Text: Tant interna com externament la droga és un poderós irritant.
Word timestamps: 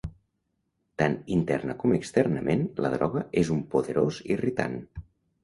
Tant 1.01 1.17
interna 1.35 1.75
com 1.83 1.93
externament 1.97 2.65
la 2.87 2.91
droga 2.95 3.23
és 3.45 3.53
un 3.59 3.61
poderós 3.75 4.21
irritant. 4.39 4.77